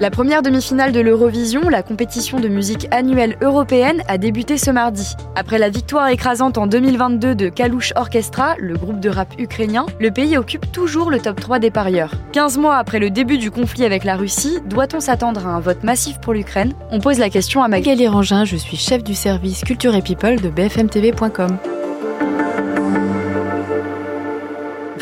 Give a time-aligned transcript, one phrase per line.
[0.00, 5.16] La première demi-finale de l'Eurovision, la compétition de musique annuelle européenne, a débuté ce mardi.
[5.34, 10.12] Après la victoire écrasante en 2022 de Kalouch Orchestra, le groupe de rap ukrainien, le
[10.12, 12.12] pays occupe toujours le top 3 des parieurs.
[12.30, 15.82] 15 mois après le début du conflit avec la Russie, doit-on s'attendre à un vote
[15.82, 16.74] massif pour l'Ukraine?
[16.92, 20.40] On pose la question à Magali Rangin, je suis chef du service Culture et People
[20.40, 21.58] de bfmtv.com.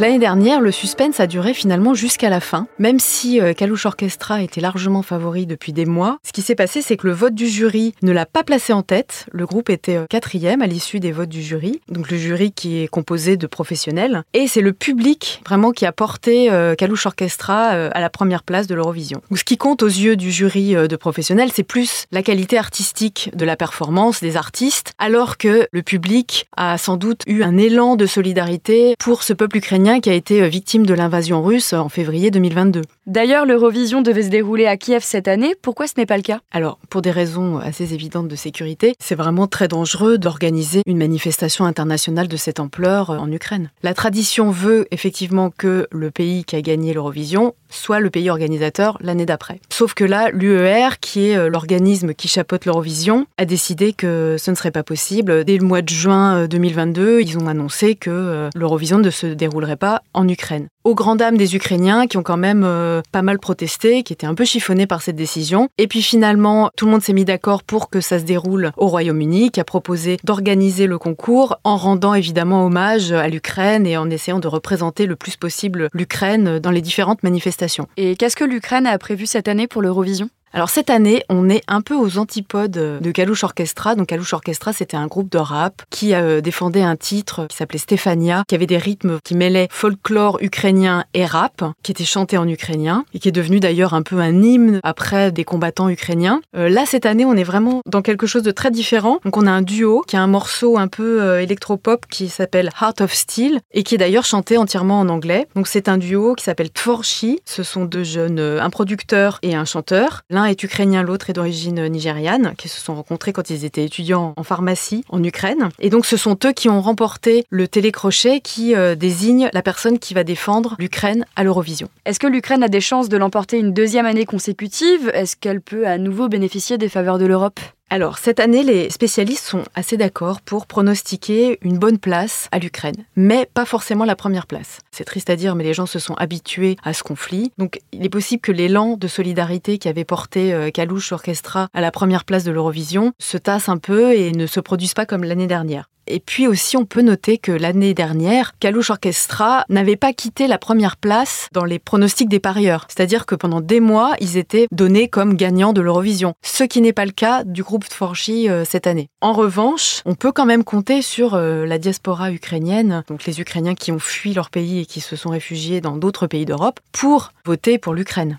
[0.00, 4.42] L'année dernière, le suspense a duré finalement jusqu'à la fin, même si euh, Kalouche Orchestra
[4.42, 6.18] était largement favori depuis des mois.
[6.24, 8.82] Ce qui s'est passé, c'est que le vote du jury ne l'a pas placé en
[8.82, 9.26] tête.
[9.30, 12.82] Le groupe était euh, quatrième à l'issue des votes du jury, donc le jury qui
[12.82, 14.24] est composé de professionnels.
[14.34, 18.66] Et c'est le public vraiment qui a porté euh, Kalouche Orchestra à la première place
[18.66, 19.22] de l'Eurovision.
[19.34, 23.44] Ce qui compte aux yeux du jury de professionnels, c'est plus la qualité artistique de
[23.44, 28.06] la performance des artistes, alors que le public a sans doute eu un élan de
[28.06, 32.30] solidarité pour ce peuple ukrainien qui a été euh, victime de l'invasion russe en février
[32.30, 32.82] 2022.
[33.06, 35.54] D'ailleurs, l'Eurovision devait se dérouler à Kiev cette année.
[35.60, 36.40] Pourquoi ce n'est pas le cas?
[36.52, 41.66] Alors, pour des raisons assez évidentes de sécurité, c'est vraiment très dangereux d'organiser une manifestation
[41.66, 43.70] internationale de cette ampleur euh, en Ukraine.
[43.82, 48.96] La tradition veut effectivement que le pays qui a gagné l'Eurovision soit le pays organisateur
[49.02, 49.60] l'année d'après.
[49.68, 54.50] Sauf que là, l'UER, qui est euh, l'organisme qui chapeaute l'Eurovision, a décidé que ce
[54.50, 55.44] ne serait pas possible.
[55.44, 60.02] Dès le mois de juin 2022, ils ont annoncé que l'Eurovision ne se déroulerait pas
[60.12, 60.68] en Ukraine.
[60.84, 64.26] Aux grandes dames des Ukrainiens qui ont quand même euh, pas mal protesté, qui étaient
[64.26, 65.68] un peu chiffonnés par cette décision.
[65.78, 68.88] Et puis finalement, tout le monde s'est mis d'accord pour que ça se déroule au
[68.88, 74.10] Royaume-Uni, qui a proposé d'organiser le concours en rendant évidemment hommage à l'Ukraine et en
[74.10, 77.88] essayant de représenter le plus possible l'Ukraine dans les différentes manifestations.
[77.96, 80.28] Et qu'est-ce que l'Ukraine a prévu cette année pour l'Eurovision?
[80.54, 83.96] Alors cette année, on est un peu aux antipodes de Kalouche Orchestra.
[83.96, 87.80] Donc Kalouche Orchestra, c'était un groupe de rap qui euh, défendait un titre qui s'appelait
[87.80, 92.46] Stefania, qui avait des rythmes qui mêlaient folklore ukrainien et rap, qui était chanté en
[92.46, 96.40] ukrainien et qui est devenu d'ailleurs un peu un hymne après des combattants ukrainiens.
[96.56, 99.18] Euh, là, cette année, on est vraiment dans quelque chose de très différent.
[99.24, 102.70] Donc on a un duo qui a un morceau un peu euh, électropop qui s'appelle
[102.80, 105.48] Heart of Steel et qui est d'ailleurs chanté entièrement en anglais.
[105.56, 107.40] Donc c'est un duo qui s'appelle Tvorchi.
[107.44, 110.22] Ce sont deux jeunes, un producteur et un chanteur.
[110.46, 114.42] Est ukrainien, l'autre est d'origine nigériane, qui se sont rencontrés quand ils étaient étudiants en
[114.42, 115.68] pharmacie en Ukraine.
[115.80, 119.98] Et donc ce sont eux qui ont remporté le télécrochet qui euh, désigne la personne
[119.98, 121.88] qui va défendre l'Ukraine à l'Eurovision.
[122.04, 125.10] Est-ce que l'Ukraine a des chances de l'emporter une deuxième année consécutive?
[125.14, 127.60] Est-ce qu'elle peut à nouveau bénéficier des faveurs de l'Europe?
[127.94, 133.04] Alors, cette année, les spécialistes sont assez d'accord pour pronostiquer une bonne place à l'Ukraine,
[133.14, 134.80] mais pas forcément la première place.
[134.90, 137.52] C'est triste à dire, mais les gens se sont habitués à ce conflit.
[137.56, 141.80] Donc, il est possible que l'élan de solidarité qui avait porté euh, Kalouche Orchestra à
[141.80, 145.22] la première place de l'Eurovision se tasse un peu et ne se produise pas comme
[145.22, 145.88] l'année dernière.
[146.06, 150.58] Et puis aussi, on peut noter que l'année dernière, Kalouche Orchestra n'avait pas quitté la
[150.58, 152.86] première place dans les pronostics des parieurs.
[152.88, 156.34] C'est-à-dire que pendant des mois, ils étaient donnés comme gagnants de l'Eurovision.
[156.42, 159.08] Ce qui n'est pas le cas du groupe Forgy euh, cette année.
[159.20, 163.74] En revanche, on peut quand même compter sur euh, la diaspora ukrainienne, donc les Ukrainiens
[163.74, 167.32] qui ont fui leur pays et qui se sont réfugiés dans d'autres pays d'Europe, pour
[167.44, 168.38] voter pour l'Ukraine.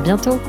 [0.00, 0.40] À bientôt